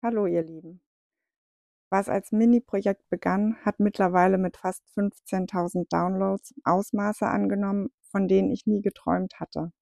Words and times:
Hallo 0.00 0.26
ihr 0.26 0.44
Lieben. 0.44 0.80
Was 1.90 2.08
als 2.08 2.30
Mini-Projekt 2.30 3.08
begann, 3.08 3.56
hat 3.64 3.80
mittlerweile 3.80 4.38
mit 4.38 4.56
fast 4.56 4.84
15.000 4.96 5.88
Downloads 5.90 6.54
Ausmaße 6.62 7.26
angenommen, 7.26 7.90
von 8.12 8.28
denen 8.28 8.52
ich 8.52 8.64
nie 8.64 8.80
geträumt 8.80 9.40
hatte. 9.40 9.72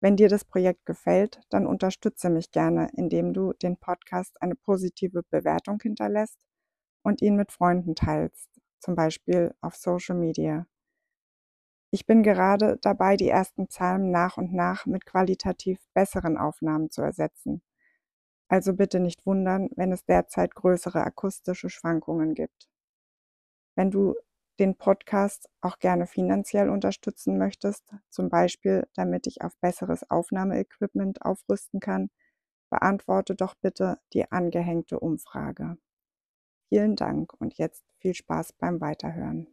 Wenn 0.00 0.14
dir 0.14 0.28
das 0.28 0.44
Projekt 0.44 0.86
gefällt, 0.86 1.40
dann 1.50 1.66
unterstütze 1.66 2.30
mich 2.30 2.52
gerne, 2.52 2.90
indem 2.96 3.32
du 3.32 3.52
den 3.54 3.76
Podcast 3.76 4.40
eine 4.40 4.54
positive 4.54 5.24
Bewertung 5.30 5.80
hinterlässt 5.82 6.38
und 7.02 7.20
ihn 7.20 7.34
mit 7.34 7.50
Freunden 7.50 7.96
teilst, 7.96 8.48
zum 8.78 8.94
Beispiel 8.94 9.52
auf 9.60 9.74
Social 9.74 10.16
Media. 10.16 10.68
Ich 11.90 12.06
bin 12.06 12.22
gerade 12.22 12.78
dabei, 12.82 13.16
die 13.16 13.30
ersten 13.30 13.66
Psalmen 13.66 14.12
nach 14.12 14.36
und 14.36 14.52
nach 14.52 14.86
mit 14.86 15.04
qualitativ 15.04 15.80
besseren 15.92 16.38
Aufnahmen 16.38 16.92
zu 16.92 17.02
ersetzen 17.02 17.62
also 18.54 18.72
bitte 18.72 19.00
nicht 19.00 19.26
wundern, 19.26 19.68
wenn 19.74 19.90
es 19.90 20.04
derzeit 20.04 20.54
größere 20.54 21.02
akustische 21.02 21.68
Schwankungen 21.68 22.34
gibt. 22.34 22.68
Wenn 23.74 23.90
du 23.90 24.14
den 24.60 24.76
Podcast 24.76 25.50
auch 25.60 25.80
gerne 25.80 26.06
finanziell 26.06 26.70
unterstützen 26.70 27.36
möchtest, 27.36 27.92
zum 28.10 28.28
Beispiel 28.28 28.86
damit 28.94 29.26
ich 29.26 29.42
auf 29.42 29.56
besseres 29.58 30.08
Aufnahmeequipment 30.08 31.22
aufrüsten 31.22 31.80
kann, 31.80 32.10
beantworte 32.70 33.34
doch 33.34 33.56
bitte 33.56 33.98
die 34.12 34.30
angehängte 34.30 35.00
Umfrage. 35.00 35.76
Vielen 36.68 36.94
Dank 36.94 37.32
und 37.40 37.58
jetzt 37.58 37.82
viel 37.98 38.14
Spaß 38.14 38.52
beim 38.52 38.80
Weiterhören. 38.80 39.48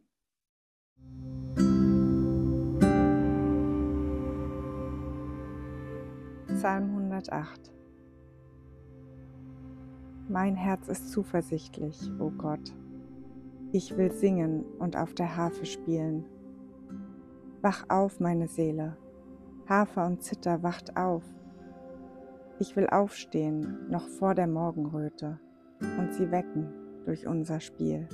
Psalm 6.46 6.90
108 6.90 7.81
mein 10.28 10.54
Herz 10.56 10.88
ist 10.88 11.10
zuversichtlich, 11.10 12.10
o 12.18 12.26
oh 12.26 12.30
Gott. 12.30 12.74
Ich 13.72 13.96
will 13.96 14.12
singen 14.12 14.64
und 14.78 14.96
auf 14.96 15.14
der 15.14 15.36
Harfe 15.36 15.64
spielen. 15.64 16.24
Wach 17.62 17.84
auf, 17.88 18.20
meine 18.20 18.48
Seele. 18.48 18.96
Harfe 19.68 20.00
und 20.00 20.22
Zither, 20.22 20.62
wacht 20.62 20.96
auf. 20.96 21.24
Ich 22.58 22.76
will 22.76 22.86
aufstehen, 22.88 23.88
noch 23.88 24.06
vor 24.08 24.34
der 24.34 24.46
Morgenröte, 24.46 25.40
und 25.80 26.12
sie 26.12 26.30
wecken 26.30 26.68
durch 27.04 27.26
unser 27.26 27.60
Spiel. 27.60 28.08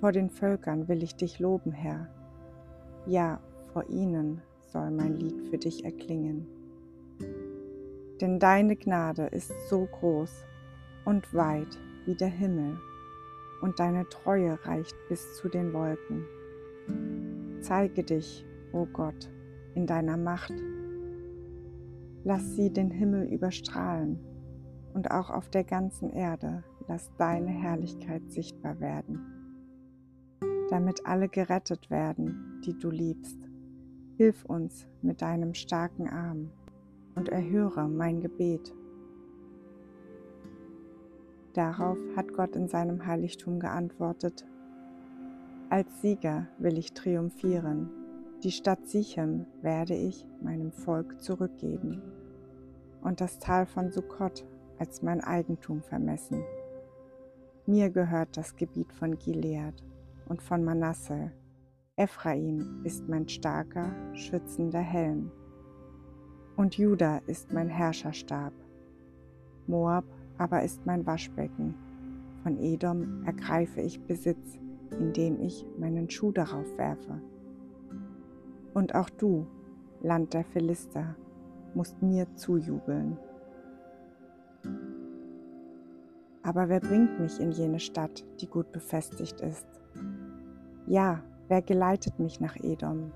Vor 0.00 0.12
den 0.12 0.30
Völkern 0.30 0.88
will 0.88 1.02
ich 1.02 1.16
dich 1.16 1.40
loben, 1.40 1.72
Herr. 1.72 2.08
Ja, 3.06 3.40
vor 3.72 3.88
ihnen 3.90 4.40
soll 4.60 4.90
mein 4.90 5.16
Lied 5.16 5.48
für 5.48 5.58
dich 5.58 5.84
erklingen. 5.84 6.46
Denn 8.20 8.38
deine 8.38 8.76
Gnade 8.76 9.26
ist 9.26 9.52
so 9.68 9.86
groß, 9.86 10.44
und 11.10 11.34
weit 11.34 11.76
wie 12.06 12.14
der 12.14 12.28
Himmel, 12.28 12.78
und 13.62 13.80
deine 13.80 14.08
Treue 14.08 14.64
reicht 14.64 14.94
bis 15.08 15.34
zu 15.34 15.48
den 15.48 15.72
Wolken. 15.72 16.24
Zeige 17.62 18.04
dich, 18.04 18.46
o 18.72 18.82
oh 18.82 18.86
Gott, 18.92 19.28
in 19.74 19.88
deiner 19.88 20.16
Macht. 20.16 20.54
Lass 22.22 22.54
sie 22.54 22.72
den 22.72 22.92
Himmel 22.92 23.24
überstrahlen, 23.26 24.20
und 24.94 25.10
auch 25.10 25.30
auf 25.30 25.50
der 25.50 25.64
ganzen 25.64 26.10
Erde 26.10 26.62
lass 26.86 27.10
deine 27.16 27.50
Herrlichkeit 27.50 28.30
sichtbar 28.30 28.78
werden, 28.78 29.20
damit 30.70 31.06
alle 31.06 31.28
gerettet 31.28 31.90
werden, 31.90 32.62
die 32.64 32.78
du 32.78 32.88
liebst. 32.88 33.48
Hilf 34.16 34.44
uns 34.44 34.86
mit 35.02 35.22
deinem 35.22 35.54
starken 35.54 36.08
Arm 36.08 36.50
und 37.16 37.30
erhöre 37.30 37.88
mein 37.88 38.20
Gebet 38.20 38.72
Darauf 41.54 41.98
hat 42.16 42.32
Gott 42.32 42.54
in 42.54 42.68
seinem 42.68 43.06
Heiligtum 43.06 43.58
geantwortet, 43.58 44.46
Als 45.68 46.00
Sieger 46.00 46.46
will 46.58 46.78
ich 46.78 46.94
triumphieren, 46.94 47.90
die 48.42 48.52
Stadt 48.52 48.86
Sichem 48.86 49.46
werde 49.60 49.94
ich 49.94 50.24
meinem 50.40 50.72
Volk 50.72 51.20
zurückgeben 51.22 52.00
und 53.02 53.20
das 53.20 53.38
Tal 53.38 53.66
von 53.66 53.90
Sukkot 53.90 54.46
als 54.78 55.02
mein 55.02 55.22
Eigentum 55.22 55.82
vermessen. 55.82 56.42
Mir 57.66 57.90
gehört 57.90 58.36
das 58.36 58.56
Gebiet 58.56 58.92
von 58.92 59.18
Gilead 59.18 59.74
und 60.28 60.42
von 60.42 60.64
Manasse. 60.64 61.32
Ephraim 61.96 62.80
ist 62.84 63.08
mein 63.08 63.28
starker, 63.28 63.92
schützender 64.14 64.80
Helm. 64.80 65.30
Und 66.56 66.78
Juda 66.78 67.18
ist 67.26 67.52
mein 67.52 67.68
Herrscherstab. 67.68 68.52
Moab 69.70 70.04
aber 70.40 70.62
ist 70.62 70.86
mein 70.86 71.06
Waschbecken. 71.06 71.74
Von 72.42 72.58
Edom 72.58 73.24
ergreife 73.26 73.82
ich 73.82 74.02
Besitz, 74.06 74.58
indem 74.98 75.38
ich 75.38 75.66
meinen 75.78 76.08
Schuh 76.08 76.32
darauf 76.32 76.66
werfe. 76.78 77.20
Und 78.72 78.94
auch 78.94 79.10
du, 79.10 79.46
Land 80.00 80.32
der 80.32 80.44
Philister, 80.44 81.14
musst 81.74 82.00
mir 82.00 82.26
zujubeln. 82.36 83.18
Aber 86.42 86.70
wer 86.70 86.80
bringt 86.80 87.20
mich 87.20 87.38
in 87.38 87.52
jene 87.52 87.80
Stadt, 87.80 88.24
die 88.40 88.46
gut 88.46 88.72
befestigt 88.72 89.42
ist? 89.42 89.66
Ja, 90.86 91.22
wer 91.48 91.60
geleitet 91.60 92.18
mich 92.18 92.40
nach 92.40 92.56
Edom? 92.56 93.12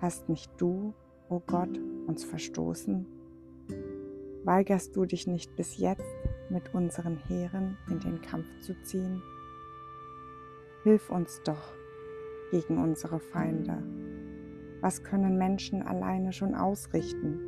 Hast 0.00 0.28
nicht 0.28 0.52
du, 0.58 0.94
o 1.28 1.36
oh 1.36 1.42
Gott, 1.44 1.80
uns 2.06 2.24
verstoßen? 2.24 3.15
Weigerst 4.46 4.94
du 4.94 5.04
dich 5.06 5.26
nicht 5.26 5.56
bis 5.56 5.76
jetzt, 5.76 6.04
mit 6.50 6.72
unseren 6.72 7.16
Heeren 7.16 7.76
in 7.90 7.98
den 7.98 8.22
Kampf 8.22 8.46
zu 8.60 8.80
ziehen? 8.84 9.20
Hilf 10.84 11.10
uns 11.10 11.42
doch 11.42 11.74
gegen 12.52 12.78
unsere 12.78 13.18
Feinde. 13.18 13.82
Was 14.80 15.02
können 15.02 15.36
Menschen 15.36 15.82
alleine 15.82 16.32
schon 16.32 16.54
ausrichten? 16.54 17.40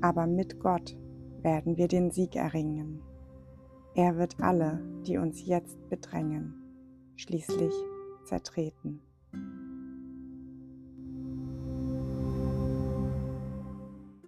Aber 0.00 0.26
mit 0.26 0.58
Gott 0.58 0.96
werden 1.42 1.76
wir 1.76 1.88
den 1.88 2.10
Sieg 2.10 2.34
erringen. 2.34 3.02
Er 3.94 4.16
wird 4.16 4.40
alle, 4.40 4.80
die 5.06 5.18
uns 5.18 5.44
jetzt 5.44 5.86
bedrängen, 5.90 6.54
schließlich 7.16 7.74
zertreten. 8.24 9.02